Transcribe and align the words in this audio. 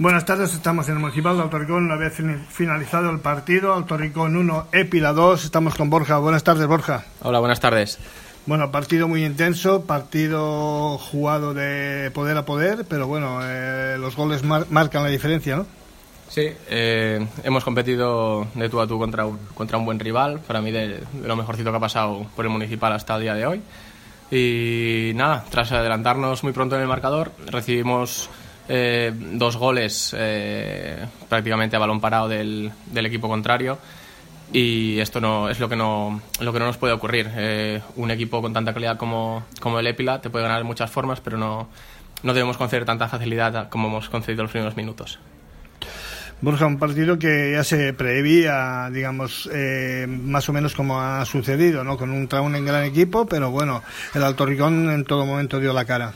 Buenas 0.00 0.24
tardes, 0.24 0.54
estamos 0.54 0.86
en 0.88 0.94
el 0.94 1.00
Municipal 1.00 1.36
de 1.36 1.42
Autoricón, 1.42 1.86
una 1.86 1.96
vez 1.96 2.22
finalizado 2.50 3.10
el 3.10 3.18
partido, 3.18 3.72
Autoricón 3.72 4.36
1, 4.36 4.68
Épila 4.70 5.12
2, 5.12 5.44
estamos 5.44 5.74
con 5.74 5.90
Borja. 5.90 6.18
Buenas 6.18 6.44
tardes, 6.44 6.68
Borja. 6.68 7.04
Hola, 7.20 7.40
buenas 7.40 7.58
tardes. 7.58 7.98
Bueno, 8.46 8.70
partido 8.70 9.08
muy 9.08 9.24
intenso, 9.24 9.86
partido 9.86 10.98
jugado 10.98 11.52
de 11.52 12.12
poder 12.12 12.36
a 12.36 12.44
poder, 12.44 12.86
pero 12.88 13.08
bueno, 13.08 13.40
eh, 13.42 13.96
los 13.98 14.14
goles 14.14 14.44
marcan 14.44 15.02
la 15.02 15.08
diferencia, 15.08 15.56
¿no? 15.56 15.66
Sí, 16.28 16.48
eh, 16.70 17.26
hemos 17.42 17.64
competido 17.64 18.46
de 18.54 18.68
tú 18.68 18.80
a 18.80 18.86
tú 18.86 19.00
contra 19.00 19.26
un, 19.26 19.36
contra 19.52 19.78
un 19.78 19.84
buen 19.84 19.98
rival, 19.98 20.38
para 20.46 20.60
mí 20.60 20.70
de, 20.70 21.02
lo 21.24 21.34
mejorcito 21.34 21.72
que 21.72 21.76
ha 21.76 21.80
pasado 21.80 22.24
por 22.36 22.44
el 22.44 22.52
Municipal 22.52 22.92
hasta 22.92 23.16
el 23.16 23.22
día 23.22 23.34
de 23.34 23.46
hoy. 23.46 23.62
Y 24.30 25.10
nada, 25.16 25.44
tras 25.50 25.72
adelantarnos 25.72 26.44
muy 26.44 26.52
pronto 26.52 26.76
en 26.76 26.82
el 26.82 26.88
marcador, 26.88 27.32
recibimos 27.46 28.30
eh, 28.68 29.12
dos 29.14 29.56
goles 29.56 30.14
eh, 30.18 31.06
prácticamente 31.26 31.76
a 31.76 31.78
balón 31.78 32.02
parado 32.02 32.28
del, 32.28 32.70
del, 32.92 33.06
equipo 33.06 33.26
contrario 33.26 33.78
y 34.52 34.98
esto 35.00 35.22
no 35.22 35.48
es 35.48 35.58
lo 35.58 35.70
que 35.70 35.76
no 35.76 36.20
lo 36.40 36.52
que 36.52 36.58
no 36.58 36.66
nos 36.66 36.76
puede 36.76 36.92
ocurrir 36.92 37.30
eh, 37.34 37.80
un 37.96 38.10
equipo 38.10 38.42
con 38.42 38.52
tanta 38.52 38.74
calidad 38.74 38.98
como, 38.98 39.44
como 39.60 39.78
el 39.78 39.86
Epila 39.86 40.20
te 40.20 40.28
puede 40.28 40.42
ganar 40.42 40.58
de 40.58 40.64
muchas 40.64 40.90
formas 40.90 41.20
pero 41.20 41.38
no, 41.38 41.68
no 42.22 42.34
debemos 42.34 42.58
conceder 42.58 42.84
tanta 42.84 43.08
facilidad 43.08 43.70
como 43.70 43.88
hemos 43.88 44.10
concedido 44.10 44.42
los 44.42 44.52
primeros 44.52 44.76
minutos 44.76 45.18
Borja, 46.40 46.66
un 46.66 46.78
partido 46.78 47.18
que 47.18 47.50
ya 47.52 47.64
se 47.64 47.92
prevía, 47.94 48.88
digamos, 48.92 49.50
más 50.06 50.48
o 50.48 50.52
menos 50.52 50.72
como 50.72 51.00
ha 51.00 51.24
sucedido, 51.24 51.82
¿no? 51.82 51.96
Con 51.96 52.10
un 52.10 52.28
traún 52.28 52.54
en 52.54 52.64
gran 52.64 52.84
equipo, 52.84 53.26
pero 53.26 53.50
bueno, 53.50 53.82
el 54.14 54.22
Alto 54.22 54.46
Ricón 54.46 54.88
en 54.88 55.02
todo 55.02 55.26
momento 55.26 55.58
dio 55.58 55.72
la 55.72 55.84
cara. 55.84 56.12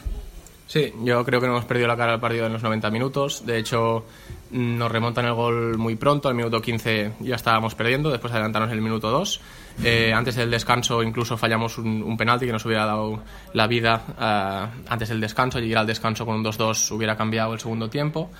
Sí, 0.72 0.90
yo 1.02 1.22
creo 1.22 1.38
que 1.38 1.46
no 1.46 1.52
hemos 1.52 1.66
perdido 1.66 1.86
la 1.86 1.98
cara 1.98 2.14
al 2.14 2.20
partido 2.20 2.46
en 2.46 2.54
los 2.54 2.62
90 2.62 2.90
minutos. 2.90 3.44
De 3.44 3.58
hecho, 3.58 4.06
nos 4.52 4.90
remontan 4.90 5.26
el 5.26 5.34
gol 5.34 5.76
muy 5.76 5.96
pronto. 5.96 6.30
Al 6.30 6.34
minuto 6.34 6.62
15 6.62 7.12
ya 7.20 7.34
estábamos 7.34 7.74
perdiendo, 7.74 8.10
después 8.10 8.32
adelantarnos 8.32 8.70
en 8.70 8.78
el 8.78 8.82
minuto 8.82 9.10
2. 9.10 9.40
Eh, 9.84 10.14
antes 10.14 10.34
del 10.34 10.50
descanso 10.50 11.02
incluso 11.02 11.36
fallamos 11.36 11.76
un, 11.76 12.16
penalti 12.16 12.46
que 12.46 12.52
nos 12.52 12.64
hubiera 12.64 12.86
dado 12.86 13.22
la 13.52 13.66
vida 13.66 14.02
uh, 14.16 14.90
antes 14.90 15.10
del 15.10 15.20
descanso. 15.20 15.60
Llegar 15.60 15.80
al 15.80 15.86
descanso 15.86 16.24
con 16.24 16.36
un 16.36 16.42
2-2 16.42 16.90
hubiera 16.92 17.18
cambiado 17.18 17.52
el 17.52 17.60
segundo 17.60 17.90
tiempo. 17.90 18.30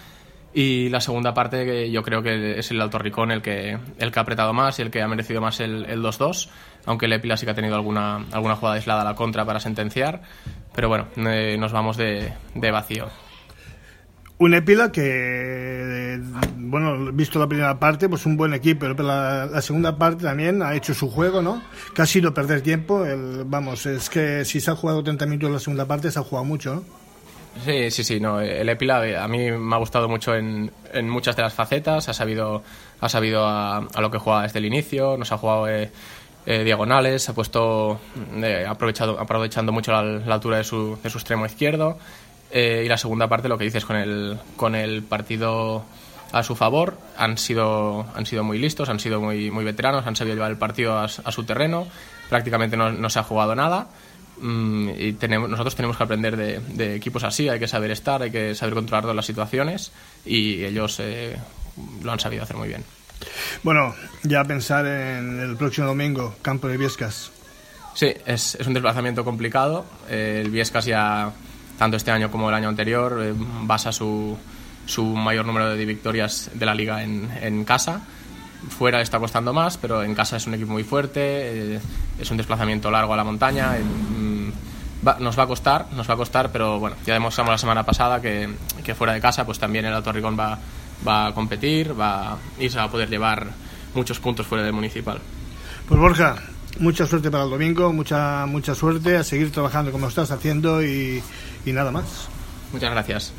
Y 0.55 0.89
la 0.89 1.02
segunda 1.02 1.34
parte, 1.34 1.67
que 1.67 1.91
yo 1.91 2.02
creo 2.02 2.22
que 2.22 2.58
es 2.58 2.70
el 2.70 2.80
Alto 2.80 2.98
Ricón 2.98 3.30
el 3.30 3.42
que, 3.42 3.78
el 3.98 4.11
que 4.11 4.19
ha 4.19 4.22
apretado 4.22 4.55
más 4.55 4.78
y 4.78 4.83
el 4.83 4.91
que 4.91 5.02
ha 5.02 5.08
merecido 5.08 5.42
más 5.42 5.61
el 5.61 6.02
2-2, 6.02 6.48
aunque 6.86 7.06
el 7.06 7.12
Epila 7.12 7.36
sí 7.36 7.44
que 7.44 7.52
ha 7.52 7.55
tenido 7.55 7.74
alguna, 7.74 8.24
alguna 8.33 8.56
jugada 8.56 8.77
aislada 8.77 9.02
a 9.02 9.05
la 9.05 9.14
contra 9.14 9.44
para 9.44 9.61
sentenciar 9.61 10.22
pero 10.74 10.88
bueno, 10.88 11.08
eh, 11.16 11.56
nos 11.58 11.72
vamos 11.72 11.96
de, 11.96 12.32
de 12.54 12.70
vacío. 12.70 13.08
Un 14.38 14.54
Epila 14.54 14.90
que, 14.90 16.20
bueno, 16.56 17.12
visto 17.12 17.38
la 17.38 17.46
primera 17.46 17.78
parte, 17.78 18.08
pues 18.08 18.26
un 18.26 18.36
buen 18.36 18.52
equipo, 18.54 18.80
pero 18.80 19.04
la, 19.04 19.46
la, 19.46 19.62
segunda 19.62 19.96
parte 19.96 20.24
también 20.24 20.62
ha 20.62 20.74
hecho 20.74 20.94
su 20.94 21.08
juego, 21.08 21.42
¿no? 21.42 21.62
Que 21.94 22.02
ha 22.02 22.06
sido 22.06 22.34
perder 22.34 22.60
tiempo. 22.60 23.04
El, 23.04 23.44
vamos, 23.44 23.86
es 23.86 24.10
que 24.10 24.44
si 24.44 24.60
se 24.60 24.72
ha 24.72 24.74
jugado 24.74 25.04
30 25.04 25.26
minutos 25.26 25.46
en 25.46 25.52
la 25.52 25.60
segunda 25.60 25.86
parte, 25.86 26.10
se 26.10 26.18
ha 26.18 26.22
jugado 26.22 26.44
mucho, 26.44 26.74
¿no? 26.74 26.84
Sí, 27.64 27.90
sí, 27.92 28.02
sí, 28.02 28.18
no. 28.18 28.40
El 28.40 28.68
Epila 28.68 29.22
a 29.22 29.28
mí 29.28 29.50
me 29.52 29.76
ha 29.76 29.78
gustado 29.78 30.08
mucho 30.08 30.34
en, 30.34 30.72
en 30.92 31.08
muchas 31.08 31.36
de 31.36 31.42
las 31.42 31.54
facetas, 31.54 32.08
ha 32.08 32.12
sabido, 32.14 32.64
ha 33.00 33.08
sabido 33.08 33.46
a, 33.46 33.76
a, 33.76 34.00
lo 34.00 34.10
que 34.10 34.18
juega 34.18 34.42
desde 34.42 34.58
el 34.58 34.64
inicio, 34.64 35.16
nos 35.16 35.30
ha 35.30 35.38
jugado... 35.38 35.68
Eh, 35.68 35.92
eh, 36.44 36.64
diagonales, 36.64 37.28
ha 37.28 37.34
puesto 37.34 38.00
eh, 38.34 38.66
aprovechado, 38.68 39.18
aprovechando 39.20 39.70
mucho 39.70 39.92
la, 39.92 40.34
altura 40.34 40.56
de 40.56 40.64
su, 40.64 40.98
de 41.00 41.08
su, 41.08 41.18
extremo 41.18 41.46
izquierdo. 41.46 41.98
Eh, 42.50 42.82
y 42.84 42.88
la 42.88 42.98
segunda 42.98 43.28
parte, 43.28 43.48
lo 43.48 43.56
que 43.56 43.64
dices 43.64 43.84
con 43.84 43.96
el, 43.96 44.38
con 44.56 44.74
el 44.74 45.04
partido 45.04 45.84
a 46.32 46.42
su 46.42 46.56
favor, 46.56 46.98
han 47.16 47.38
sido, 47.38 48.06
han 48.14 48.26
sido 48.26 48.42
muy 48.42 48.58
listos, 48.58 48.88
han 48.88 48.98
sido 48.98 49.20
muy, 49.20 49.52
muy 49.52 49.64
veteranos, 49.64 50.06
han 50.06 50.16
sabido 50.16 50.34
llevar 50.34 50.50
el 50.50 50.58
partido 50.58 50.98
a, 50.98 51.08
su 51.08 51.44
terreno, 51.44 51.86
prácticamente 52.28 52.77
no, 52.77 52.90
no, 52.90 53.08
se 53.08 53.20
ha 53.20 53.22
jugado 53.22 53.55
nada. 53.55 53.86
Mm, 54.40 54.90
y 54.98 55.12
tenemos, 55.12 55.48
nosotros 55.48 55.77
tenemos 55.77 55.96
que 55.96 56.02
aprender 56.02 56.36
de, 56.36 56.58
de, 56.58 56.96
equipos 56.96 57.22
así, 57.22 57.48
hay 57.48 57.61
que 57.61 57.68
saber 57.68 57.92
estar, 57.92 58.20
hay 58.20 58.33
que 58.33 58.56
saber 58.56 58.74
controlar 58.74 59.05
todas 59.05 59.17
las 59.17 59.27
situaciones 59.27 59.92
y 60.24 60.64
ellos 60.64 61.00
lo 62.02 62.12
han 62.12 62.18
sabido 62.18 62.42
hacer 62.42 62.56
muy 62.56 62.67
bien. 62.67 62.83
Bueno, 63.62 63.94
ya 64.22 64.44
pensar 64.44 64.86
en 64.86 65.40
el 65.40 65.56
próximo 65.56 65.86
domingo, 65.86 66.34
campo 66.42 66.68
de 66.68 66.77
Viescas. 66.77 67.30
Sí, 67.94 68.12
es, 68.27 68.56
un 68.66 68.74
desplazamiento 68.74 69.24
complicado. 69.24 69.84
el 70.08 70.50
Viescas 70.50 70.84
ya, 70.84 71.30
tanto 71.78 71.96
este 71.96 72.11
año 72.11 72.30
como 72.30 72.48
el 72.48 72.55
año 72.55 72.68
anterior, 72.68 73.20
eh, 73.22 73.34
basa 73.62 73.92
su, 73.92 74.36
su 74.86 75.05
mayor 75.05 75.46
número 75.46 75.74
de 75.74 75.84
victorias 75.84 76.50
de 76.55 76.66
la 76.66 76.74
liga 76.74 77.02
en, 77.02 77.30
en 77.42 77.64
casa. 77.64 78.00
Fuera 78.68 79.00
está 79.00 79.18
costando 79.18 79.52
más, 79.52 79.77
pero 79.77 80.02
en 80.02 80.14
casa 80.14 80.36
es 80.36 80.46
un 80.46 80.55
equipo 80.55 80.72
muy 80.72 80.84
fuerte, 80.84 81.74
eh, 81.74 81.80
es 82.18 82.30
un 82.30 82.36
desplazamiento 82.36 82.90
largo 82.90 83.12
a 83.12 83.16
la 83.16 83.24
montaña. 83.24 83.72
Mm, 83.78 84.52
nos 85.18 85.36
va 85.36 85.42
a 85.42 85.46
costar, 85.48 85.86
nos 85.92 86.08
va 86.08 86.14
a 86.14 86.16
costar, 86.16 86.50
pero 86.52 86.78
bueno, 86.78 86.96
ya 87.05 87.14
demostramos 87.14 87.50
la 87.50 87.58
semana 87.58 87.82
pasada 87.82 88.20
que, 88.22 88.48
que 88.84 88.94
fuera 88.94 89.12
de 89.12 89.20
casa, 89.20 89.44
pues 89.44 89.58
también 89.58 89.84
el 89.84 89.92
Alto 89.92 90.12
Ricón 90.12 90.38
va, 90.38 90.56
va 91.07 91.29
a 91.29 91.35
competir 91.35 91.98
va, 91.98 92.39
y 92.58 92.68
se 92.68 92.77
va 92.77 92.85
a 92.85 92.90
poder 92.90 93.08
llevar 93.08 93.48
muchos 93.95 94.18
puntos 94.20 94.46
fuera 94.46 94.64
del 94.64 94.73
municipal. 94.73 95.18
Pues 95.89 96.01
Borja, 96.01 96.36
mucha 96.79 97.07
suerte 97.07 97.30
para 97.30 97.45
el 97.45 97.51
domingo, 97.51 97.92
mucha, 97.92 98.46
mucha 98.46 98.74
suerte, 98.74 99.17
a 99.17 99.24
seguir 99.24 99.51
trabajando 99.51 99.92
como 99.92 100.08
estás 100.08 100.30
haciendo 100.30 100.83
y, 100.83 101.23
y 101.64 101.73
nada 101.73 101.91
más. 101.91 102.29
Muchas 102.73 102.91
gracias. 102.91 103.33